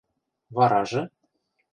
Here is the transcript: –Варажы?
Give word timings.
–Варажы? 0.55 1.03